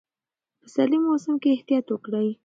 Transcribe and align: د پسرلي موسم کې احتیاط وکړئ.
د 0.03 0.03
پسرلي 0.61 0.97
موسم 1.05 1.35
کې 1.41 1.49
احتیاط 1.55 1.85
وکړئ. 1.89 2.29